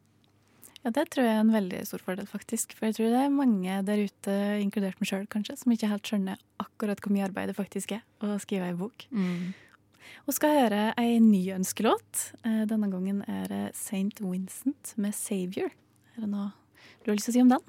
[0.81, 2.75] Ja, det tror jeg er en veldig stor fordel, faktisk.
[2.75, 6.11] For jeg tror det er mange der ute, inkludert meg sjøl kanskje, som ikke helt
[6.11, 9.07] skjønner akkurat hvor mye arbeid det faktisk er å skrive ei bok.
[9.13, 9.53] Mm.
[10.27, 12.31] Og skal høre ei ny ønskelåt.
[12.45, 14.21] Eh, Denne gangen er det St.
[14.21, 15.75] Vincent med 'Savior'.
[16.17, 16.53] Er det noe
[17.05, 17.69] du har lyst til å si om den?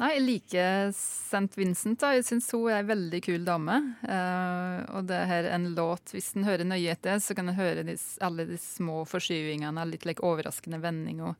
[0.00, 1.56] Nei, jeg liker St.
[1.60, 2.00] Vincent.
[2.00, 2.14] da.
[2.16, 3.76] Jeg syns hun er ei veldig kul dame.
[4.00, 7.58] Eh, og det her er en låt, hvis en hører nøye etter, så kan en
[7.58, 11.36] høre de, alle de små forskyvingene, litt like, overraskende vendinger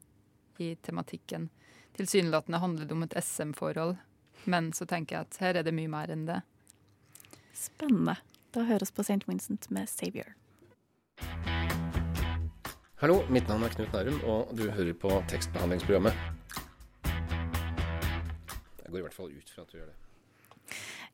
[0.61, 1.49] i tematikken.
[1.97, 3.97] Tilsynelatende handler det om et SM-forhold,
[4.45, 6.43] men så tenker jeg at her er det mye mer enn det.
[7.57, 8.19] Spennende.
[8.51, 9.23] Da høres på St.
[9.29, 10.35] Vincent med 'Savior'.
[12.99, 16.17] Hallo, mitt navn er Knut Nærum, og du hører på tekstbehandlingsprogrammet.
[18.83, 19.95] Jeg går i hvert fall ut fra at du gjør det.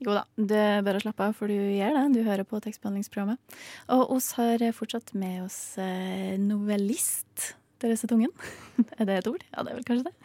[0.07, 2.07] Jo da, det er bare å slappe av, for du gjør det.
[2.17, 3.61] Du hører på tekstbehandlingsprogrammet.
[3.93, 8.33] Og oss har fortsatt med oss eh, novellist Therese Tungen.
[8.99, 9.45] er det et ord?
[9.53, 10.17] Ja, det er vel kanskje det.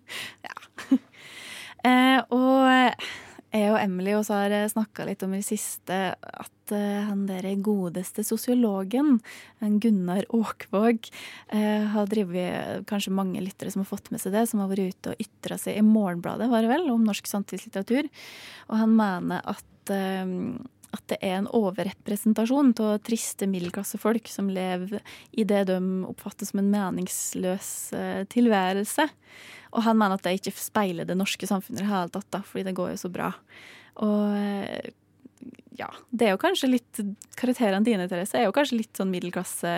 [0.48, 0.56] ja.
[1.84, 3.04] Eh, og
[3.54, 7.46] jeg og Emily også har snakka litt om i det siste at eh, han der
[7.62, 9.20] godeste sosiologen,
[9.60, 11.10] Gunnar Åkvåg,
[11.54, 14.94] eh, har drevet kanskje mange lyttere som har fått med seg det, som har vært
[14.94, 18.10] ute og ytra seg i Morgenbladet, var det vel, om norsk samtidslitteratur.
[18.70, 20.38] Og han mener at eh,
[20.94, 25.00] at det er en overrepresentasjon av triste middelklassefolk som lever
[25.32, 29.08] i det de oppfatter som en meningsløs eh, tilværelse.
[29.74, 32.40] Og han mener at det ikke speiler det norske samfunnet i det hele tatt, da,
[32.46, 33.32] fordi det går jo så bra.
[34.06, 34.92] Og eh,
[35.78, 37.00] ja, det er jo kanskje litt
[37.38, 39.72] Karakterene dine, Therese, er jo kanskje litt sånn middelklasse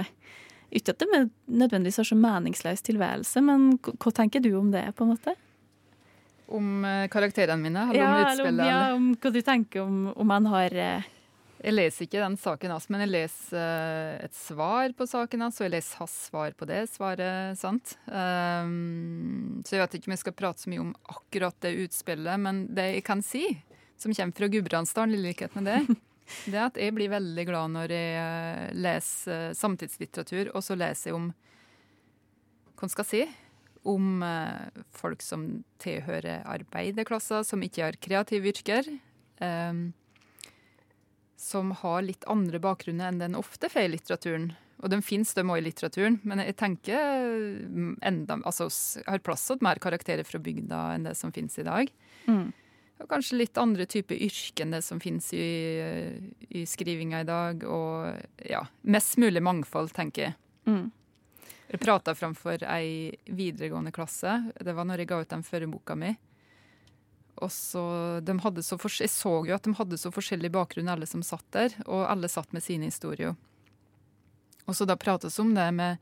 [0.77, 5.07] Ikke at det nødvendigvis har så meningsløs tilværelse, men hva tenker du om det, på
[5.07, 5.33] en måte?
[6.53, 8.67] Om eh, karakterene mine, eller Ja, om, utspillet?
[8.69, 11.09] ja, om hva du tenker om, om han har eh,
[11.57, 15.61] Jeg leser ikke den saken hans, men jeg leser eh, et svar på saken hans,
[15.61, 17.95] og jeg leser hans svar på det svaret, sant?
[18.11, 22.43] Um, så jeg vet ikke om jeg skal prate så mye om akkurat det utspillet,
[22.45, 23.47] men det jeg kan si,
[23.97, 25.81] som kommer fra Gudbrandsdalen, i likhet med det,
[26.51, 30.77] det er at jeg blir veldig glad når jeg eh, leser eh, samtidslitteratur, og så
[30.77, 31.33] leser jeg om
[32.77, 33.43] Hva skal jeg si?
[33.87, 34.19] Om
[34.99, 35.45] folk som
[35.79, 38.89] tilhører arbeiderklasser, som ikke har kreative yrker.
[39.39, 39.93] Um,
[41.37, 44.51] som har litt andre bakgrunner enn den ofte får i litteraturen.
[44.85, 47.01] Og de finnes de òg i litteraturen, men jeg tenker
[47.65, 48.69] mm, enda, altså,
[49.07, 51.93] har plass til mer karakterer fra bygda enn det som finnes i dag.
[52.29, 52.51] Mm.
[52.97, 55.47] Og kanskje litt andre typer yrke enn det som finnes i,
[56.49, 57.65] i skrivinga i dag.
[57.69, 60.37] Og ja, mest mulig mangfold, tenker jeg.
[60.69, 60.87] Mm.
[61.67, 64.39] Jeg prata framfor ei videregående klasse.
[64.57, 66.15] Det var når jeg ga ut den førre boka mi.
[67.45, 67.83] Og så,
[68.25, 71.25] de hadde så fors- Jeg så jo at de hadde så forskjellig bakgrunn, alle som
[71.27, 71.75] satt der.
[71.87, 73.37] Og alle satt med sine historier.
[74.67, 75.99] Og så da prates om det med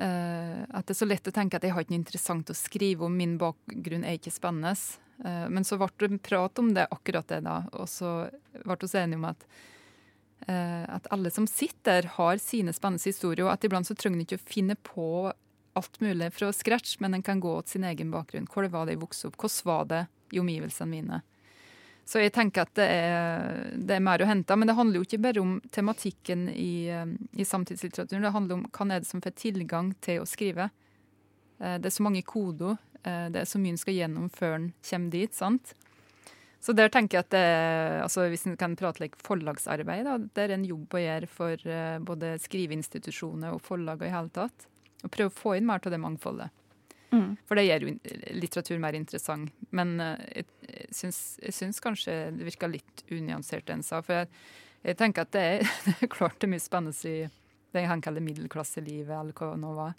[0.00, 2.56] eh, at det er så lett å tenke at jeg har ikke noe interessant å
[2.56, 4.72] skrive om, min bakgrunn er ikke spennende.
[5.24, 8.16] Eh, men så ble det prat om det akkurat det da, og så
[8.64, 9.46] ble vi enige om at
[10.48, 14.22] eh, at alle som sitter der, har sine spennende historier, og at iblant så trenger
[14.22, 15.08] en ikke å finne på
[15.74, 18.46] alt mulig fra scratch, men en kan gå til sin egen bakgrunn.
[18.50, 20.02] Hvor det var det jeg vokste opp, hvordan var det
[20.34, 21.22] i omgivelsene mine.
[22.04, 24.56] Så jeg tenker at det er, det er mer å hente.
[24.60, 27.06] Men det handler jo ikke bare om tematikken i, eh,
[27.40, 28.26] i samtidslitteraturen.
[28.26, 30.68] Det handler om hva er det som får tilgang til å skrive.
[31.60, 32.76] Eh, Det er så mange koder.
[33.04, 35.32] eh, Det er så mye en skal gjennom før en kommer dit.
[35.32, 35.74] sant?
[36.60, 40.50] Så der tenker jeg at det, altså Hvis en kan prate litt forlagsarbeid, da, det
[40.50, 41.56] er en jobb å gjøre for
[42.00, 44.66] både skriveinstitusjoner og forlag i hele tatt.
[45.04, 46.50] Og prøve å få inn mer av det mangfoldet.
[47.14, 47.30] Mm.
[47.46, 47.94] For det gjør jo
[48.42, 49.52] litteratur mer interessant.
[49.70, 54.00] Men eh, jeg, syns, jeg syns kanskje det virka litt unyansert, det en sa.
[54.04, 54.28] For jeg,
[54.84, 57.28] jeg tenker at det er, det er klart det er mye spennende i
[57.74, 59.94] det han kaller middelklasselivet, eller hva det nå var.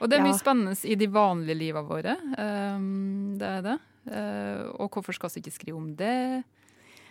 [0.00, 0.28] Og det er Ja.
[0.30, 2.14] mye spennende i de vanlige livene våre.
[2.40, 3.76] Um, det er det.
[4.08, 6.42] Uh, og hvorfor skal vi ikke skrive om det?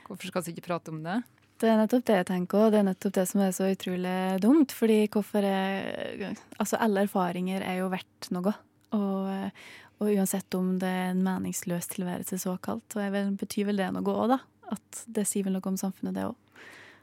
[0.07, 1.19] Hvorfor skal vi ikke prate om det?
[1.59, 4.15] Det er nettopp det jeg tenker, og det er nettopp det som er så utrolig
[4.41, 4.71] dumt.
[4.73, 8.53] Fordi hvorfor er Altså, alle erfaringer er jo verdt noe.
[8.91, 9.51] Og,
[9.99, 13.91] og uansett om det er en meningsløs tilværelse såkalt, så er vel, betyr vel det
[13.93, 14.39] noe òg, da.
[14.71, 16.35] At det sier vel noe om samfunnet, det òg.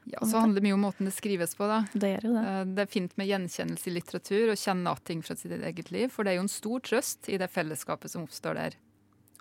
[0.07, 1.67] Ja, så handler det mye om måten det skrives på.
[1.67, 1.81] da.
[1.91, 2.43] Det gjør jo det.
[2.47, 5.91] Eh, Det er fint med gjenkjennelse i litteratur og kjenne av ting fra sitt eget
[5.91, 6.09] liv.
[6.09, 8.77] For det er jo en stor trøst i det fellesskapet som oppstår der.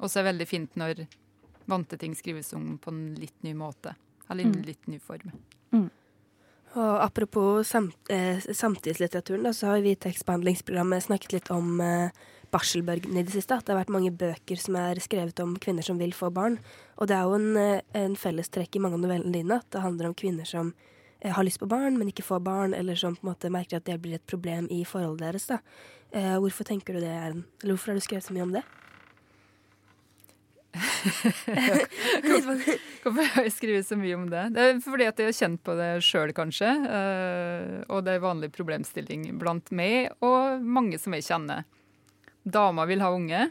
[0.00, 1.06] Og så er det veldig fint når
[1.70, 3.94] vante ting skrives om på en litt ny måte.
[4.28, 4.66] Eller i en Mm.
[4.66, 5.30] litt ny form.
[6.76, 12.10] Og apropos samt, eh, samtidslitteraturen, da, så har vi i tekstbehandlingsprogrammet snakket litt om eh,
[12.52, 13.56] barselbølgen i det siste.
[13.56, 16.58] At det har vært mange bøker som er skrevet om kvinner som vil få barn.
[17.00, 19.82] Og det er jo en, eh, en fellestrekk i mange av novellene dine at det
[19.84, 20.72] handler om kvinner som
[21.20, 23.76] eh, har lyst på barn, men ikke får barn, eller som på en måte merker
[23.80, 25.46] at det blir et problem i forholdet deres.
[25.46, 25.58] da.
[26.12, 28.62] Eh, hvorfor tenker du det er Eller hvorfor har du skrevet så mye om det?
[33.02, 34.42] Hvorfor har jeg skrevet så mye om det?
[34.52, 36.68] Det er fordi at jeg har kjent på det sjøl, kanskje.
[36.68, 41.64] eh, Og det er vanlig problemstilling blant meg og mange som jeg kjenner.
[42.46, 43.46] Dama vil ha unge,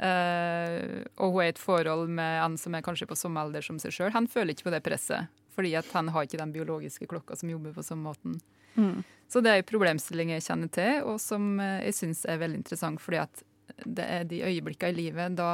[0.00, 3.64] Uh, og hun er i et forhold med en som er kanskje på samme alder
[3.64, 4.12] som seg sjøl.
[4.14, 7.50] Han føler ikke på det presset, fordi at han har ikke den biologiske klokka som
[7.52, 8.38] jobber på samme måten.
[8.78, 9.02] Mm.
[9.28, 12.62] Så det er en problemstilling jeg kjenner til, og som eh, jeg syns er veldig
[12.62, 13.42] interessant, fordi at
[13.84, 15.50] det er de øyeblikkene i livet da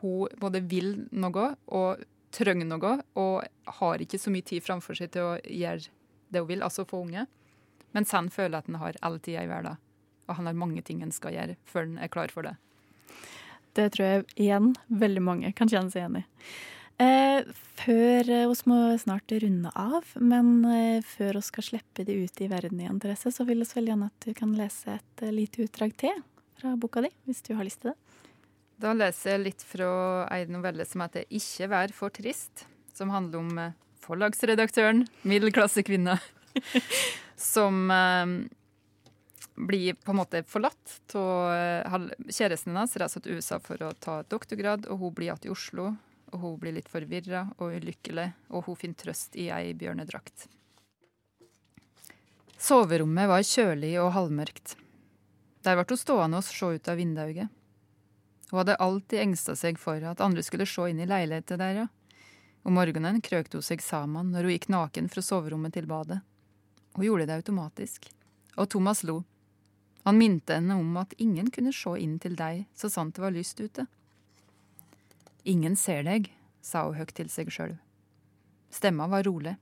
[0.00, 2.04] hun både vil noe og
[2.34, 5.90] trenger noe, og har ikke så mye tid framfor seg til å gjøre
[6.30, 7.26] det hun vil, altså få unge.
[7.94, 9.78] Mens han føler at han har all tida i verden,
[10.26, 12.54] og han har mange ting han skal gjøre før han er klar for det.
[13.74, 16.24] Det tror jeg igjen veldig mange kan kjenne seg igjen i.
[17.02, 17.40] Eh,
[17.74, 22.42] før eh, Vi må snart runde av, men eh, før vi skal slippe det ut
[22.44, 25.34] i verden igjen, Therese, så vil vi veldig gjerne at du kan lese et eh,
[25.34, 26.22] lite utdrag til
[26.60, 27.98] fra boka di, hvis du har lyst til det.
[28.78, 29.88] Da leser jeg litt fra
[30.34, 36.18] en novelle som heter 'Ikke vær for trist', som handler om eh, forlagsredaktøren, middelklassekvinna,
[37.36, 38.26] som eh,
[39.54, 42.96] blir på en måte forlatt av kjæresten hennes.
[42.98, 45.92] Reiser til USA for å ta doktorgrad, og hun blir igjen i Oslo.
[46.34, 50.48] Og hun blir litt forvirra og ulykkelig, og hun finner trøst i ei bjørnedrakt.
[52.58, 54.74] Soverommet var kjølig og halvmørkt.
[55.62, 57.52] Der ble hun stående og se ut av vinduet.
[58.50, 61.86] Hun hadde alltid engsta seg for at andre skulle se inn i leiligheten der, ja.
[62.64, 66.22] Om morgenen krøkte hun seg sammen når hun gikk naken fra soverommet til badet.
[66.96, 68.08] Hun gjorde det automatisk.
[68.56, 69.20] Og Thomas lo.
[70.04, 73.32] Han minte henne om at ingen kunne se inn til deg så sant det var
[73.32, 73.86] lyst ute.
[75.48, 76.28] Ingen ser deg,
[76.60, 77.78] sa hun høyt til seg sjøl.
[78.72, 79.56] Stemma var rolig.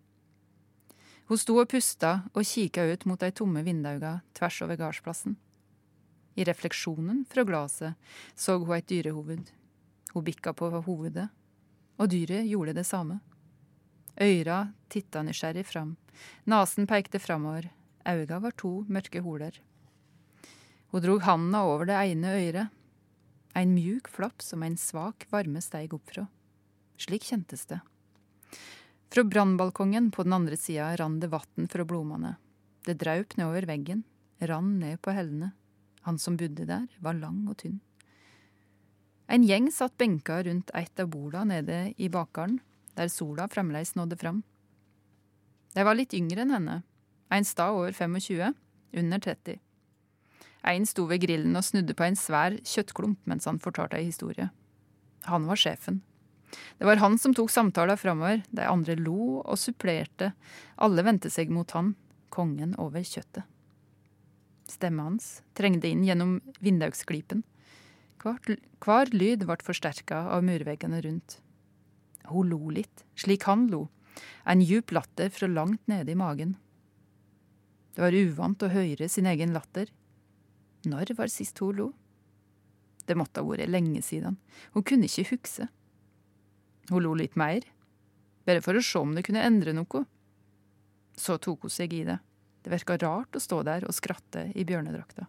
[1.31, 5.39] Hun sto og pusta og kikka ut mot de tomme vinduene tvers over gardsplassen.
[6.35, 7.95] I refleksjonen fra glasset
[8.35, 9.51] så hun et dyrehoved.
[10.13, 11.29] Hun bikka på hovedet,
[11.97, 13.21] og dyret gjorde det samme.
[14.21, 15.97] Øyra titta nysgjerrig fram,
[16.45, 17.71] nesen pekte framover,
[18.05, 19.55] auga var to mørke holer.
[20.93, 22.73] Hun drog handa over det ene øret.
[23.57, 26.27] En mjuk flapp som en svak varme steig opp fra.
[27.01, 27.81] Slik kjentes det.
[29.13, 32.35] Fra brannbalkongen på den andre sida rann det vann fra blomstene.
[32.85, 34.05] Det draup nedover veggen,
[34.41, 35.53] rann ned på hellene.
[36.05, 37.81] Han som bodde der, var lang og tynn.
[39.33, 42.61] En gjeng satt benka rundt et av borda nede i bakgården,
[42.99, 44.43] der sola fremdeles nådde fram.
[45.73, 46.83] De var litt yngre enn henne,
[47.33, 48.53] en stad over 25,
[48.93, 49.61] under 30.
[50.63, 54.51] En sto ved grillen og snudde på en svær kjøttklump mens han fortalte ei historie.
[55.27, 56.03] Han var sjefen.
[56.79, 60.33] Det var han som tok samtalen framover, de andre lo og supplerte,
[60.77, 61.95] alle vendte seg mot han,
[62.33, 63.47] kongen over kjøttet.
[64.69, 67.43] Stemmen hans trengte inn gjennom vindusglipen.
[68.23, 71.41] Hver, hver lyd ble forsterka av murveggene rundt.
[72.31, 73.89] Hun lo litt, slik han lo,
[74.47, 76.55] en djup latter fra langt nede i magen.
[77.93, 79.91] Det var uvant å høre sin egen latter.
[80.89, 81.91] Når var det sist hun lo?
[83.07, 84.39] Det måtte ha vært lenge siden.
[84.75, 85.69] Hun kunne ikke huske.
[86.91, 87.65] Hun lo litt mer,
[88.47, 90.05] bare for å se om det kunne endre noe.
[91.19, 92.19] Så tok hun seg i det.
[92.63, 95.27] Det virka rart å stå der og skratte i bjørnedrakta.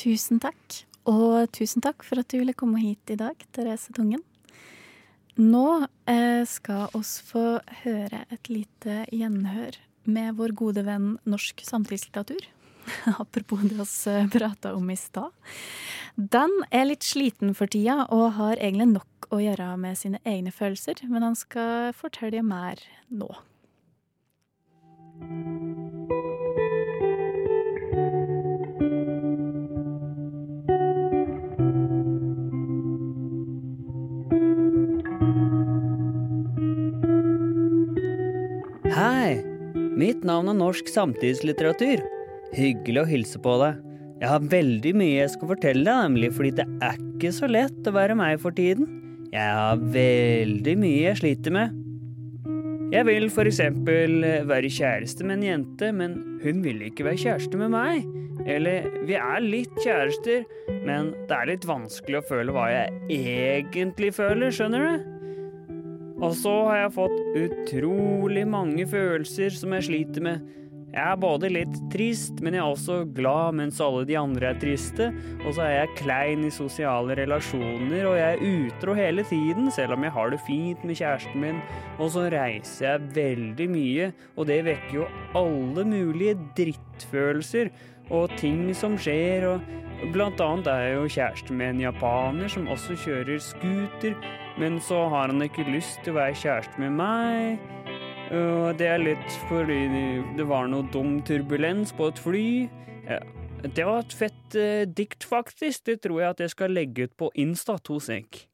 [0.00, 0.84] Tusen takk.
[1.10, 4.22] Og tusen takk for at du ville komme hit i dag, Therese Tungen.
[5.40, 12.48] Nå eh, skal oss få høre et lite gjenhør med vår gode venn norsk samtidslitteratur.
[13.22, 15.30] Apropos det vi prata om i stad.
[16.14, 20.50] Den er litt sliten for tida og har egentlig nok å gjøre med sine egne
[20.50, 23.30] følelser, men han skal fortelle mer nå.
[40.10, 42.00] Mitt navn er Norsk samtidslitteratur.
[42.56, 43.76] Hyggelig å hilse på deg.
[44.18, 47.86] Jeg har veldig mye jeg skal fortelle deg, nemlig fordi det er ikke så lett
[47.86, 48.88] å være meg for tiden.
[49.30, 51.76] Jeg har veldig mye jeg sliter med.
[52.90, 57.62] Jeg vil for eksempel være kjæreste med en jente, men hun vil ikke være kjæreste
[57.62, 58.10] med meg.
[58.50, 60.42] Eller vi er litt kjærester,
[60.88, 65.09] men det er litt vanskelig å føle hva jeg egentlig føler, skjønner du?
[66.20, 70.48] Og så har jeg fått utrolig mange følelser som jeg sliter med.
[70.90, 74.58] Jeg er både litt trist, men jeg er også glad mens alle de andre er
[74.58, 75.06] triste.
[75.44, 79.94] Og så er jeg klein i sosiale relasjoner, og jeg er utro hele tiden, selv
[79.94, 81.62] om jeg har det fint med kjæresten min.
[82.02, 85.08] Og så reiser jeg veldig mye, og det vekker jo
[85.38, 87.70] alle mulige drittfølelser
[88.10, 92.66] og ting som skjer, og blant annet er jeg jo kjæresten med en japaner som
[92.66, 94.18] også kjører scooter,
[94.60, 97.62] men så har han ikke lyst til å være kjæreste med meg.
[98.30, 99.80] Og det er litt fordi
[100.36, 102.46] det var noe dum turbulens på et fly.
[103.08, 103.18] Ja,
[103.64, 105.82] det var et fett eh, dikt, faktisk.
[105.88, 108.44] Det tror jeg at jeg skal legge ut på Insta to sek.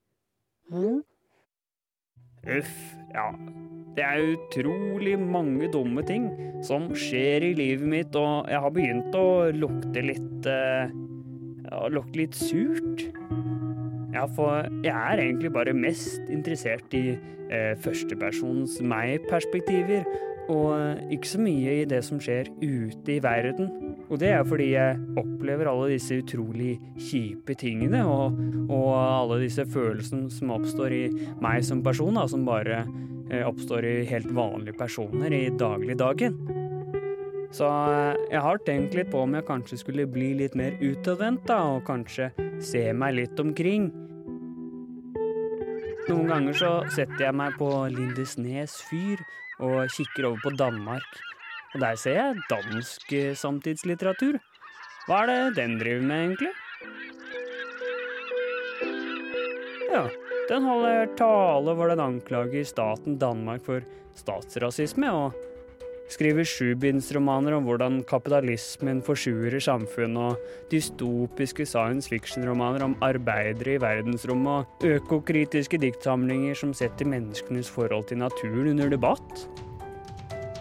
[2.46, 2.72] Uff,
[3.12, 3.28] ja.
[3.96, 6.28] Det er utrolig mange dumme ting
[6.64, 10.94] som skjer i livet mitt, og jeg har begynt å lukte litt eh,
[11.66, 13.06] Ja, lukte litt surt.
[14.16, 17.18] Ja, for jeg er egentlig bare mest interessert i
[17.52, 20.06] eh, førstepersons meg-perspektiver,
[20.48, 23.68] og eh, ikke så mye i det som skjer ute i verden.
[24.06, 28.38] Og det er fordi jeg opplever alle disse utrolig kjipe tingene, og,
[28.70, 31.04] og alle disse følelsene som oppstår i
[31.44, 32.84] meg som person, da, som bare
[33.28, 36.40] eh, oppstår i helt vanlige personer i dagligdagen.
[37.52, 41.44] Så eh, jeg har tenkt litt på om jeg kanskje skulle bli litt mer utadvendt,
[41.50, 42.32] da, og kanskje
[42.64, 43.90] se meg litt omkring.
[46.06, 49.18] Noen ganger så setter jeg meg på Lindesnes fyr
[49.58, 51.06] og kikker over på Danmark.
[51.74, 54.38] Og der ser jeg dansk eh, samtidslitteratur.
[55.08, 56.52] Hva er det den driver med, egentlig?
[59.90, 60.04] Ja,
[60.46, 63.82] den holder tale hvor den anklager staten Danmark for
[64.14, 65.34] statsrasisme, og
[66.12, 74.66] skriver sjubindsromaner om hvordan kapitalismen forsurer samfunnet, og dystopiske science fiction-romaner om arbeidere i verdensrommet,
[74.80, 79.46] og økokritiske diktsamlinger som setter menneskenes forhold til naturen under debatt.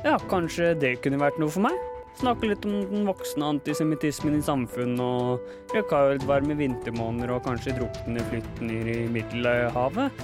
[0.06, 1.78] Ja, kanskje det kunne vært noe for meg?
[2.16, 8.92] Snakke litt om den voksende antisemittismen i samfunnet og rekordvarme vintermåneder og kanskje druknende flyktninger
[8.94, 10.24] i Middelhavet.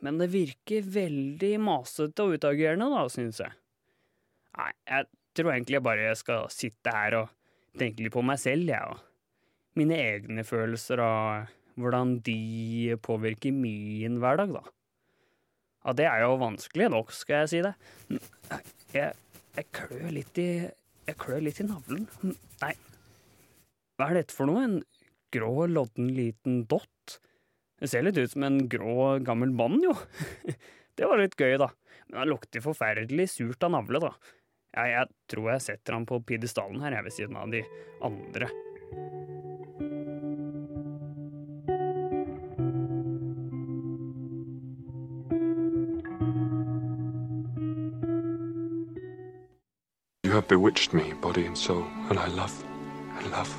[0.00, 3.52] Men det virker veldig masete og utagerende, da, syns jeg.
[4.58, 7.30] Nei, jeg tror egentlig jeg bare skal sitte her og
[7.80, 14.18] tenke litt på meg selv, jeg, og mine egne følelser og hvordan de påvirker min
[14.20, 14.64] hverdag, da.
[15.84, 17.74] Ja, det er jo vanskelig nok, skal jeg si det.
[18.92, 19.14] Jeg,
[19.56, 20.50] jeg klør litt i
[21.08, 22.04] Jeg klør litt i navlen.
[22.60, 22.74] Nei,
[23.96, 24.60] hva er dette for noe?
[24.64, 24.76] En
[25.34, 27.16] grå, lodden liten dott?
[27.80, 29.94] Det ser litt ut som en grå, gammel mann, jo.
[31.00, 31.70] Det var litt gøy, da.
[32.10, 34.10] Men han lukter forferdelig surt av navle, da.
[34.76, 37.64] Jeg, jeg tror jeg setter han på pidestallen her, jeg, ved siden av de
[38.04, 38.50] andre.
[50.20, 52.52] You have bewitched me, body and soul, and I love,
[53.16, 53.50] I love,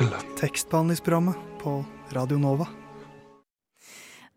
[0.00, 0.24] I love.
[0.40, 1.84] Tekstbehandlingsprogrammet på
[2.16, 2.79] Radio Nova.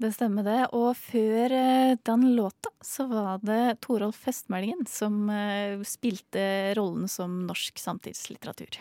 [0.01, 0.59] Det stemmer det.
[0.75, 7.43] Og før eh, den låta så var det Torolf Festmeldingen som eh, spilte rollen som
[7.47, 8.79] norsk samtidslitteratur.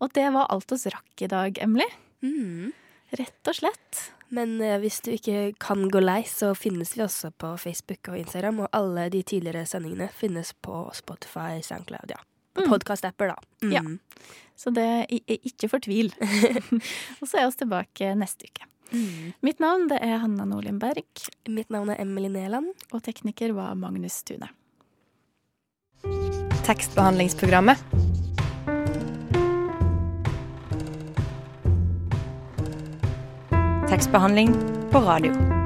[0.00, 1.86] Og det var alt oss rakk i dag, Emily.
[3.12, 4.02] Rett og slett.
[4.32, 8.18] Men eh, hvis du ikke kan gå lei, så finnes vi også på Facebook og
[8.22, 8.64] Instagram.
[8.64, 12.20] Og alle de tidligere sendingene finnes på Spotify, SoundCloud, ja.
[12.58, 12.66] Mm.
[12.68, 13.36] podkast-apper, da.
[13.64, 13.72] Mm.
[13.72, 13.82] Ja.
[14.56, 16.12] Så det er ikke fortvil.
[17.20, 18.71] og så er vi tilbake neste uke.
[19.40, 21.06] Mitt navn det er Hanna Nordlien Berg.
[21.48, 22.72] Mitt navn er Emily Neland.
[22.92, 24.50] Og tekniker var Magnus Tune.
[26.66, 27.80] Tekstbehandlingsprogrammet.
[33.88, 34.54] Tekstbehandling
[34.92, 35.61] på radio.